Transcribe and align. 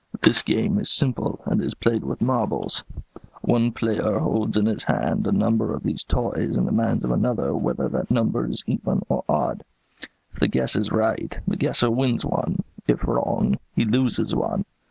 This 0.23 0.41
game 0.41 0.79
is 0.79 0.89
simple, 0.89 1.41
and 1.45 1.61
is 1.61 1.75
played 1.75 2.03
with 2.03 2.23
marbles. 2.23 2.83
One 3.43 3.71
player 3.71 4.17
holds 4.17 4.57
in 4.57 4.65
his 4.65 4.81
hand 4.81 5.27
a 5.27 5.31
number 5.31 5.75
of 5.75 5.83
these 5.83 6.03
toys 6.03 6.57
and 6.57 6.65
demands 6.65 7.03
of 7.03 7.11
another 7.11 7.53
whether 7.55 7.87
that 7.89 8.09
number 8.09 8.47
is 8.47 8.63
even 8.65 9.03
or 9.09 9.23
odd. 9.29 9.63
If 10.33 10.39
the 10.39 10.47
guess 10.47 10.75
is 10.75 10.91
right, 10.91 11.39
the 11.47 11.55
guesser 11.55 11.91
wins 11.91 12.25
one; 12.25 12.63
if 12.87 13.07
wrong, 13.07 13.59
he 13.75 13.85
loses 13.85 14.35
one. 14.35 14.65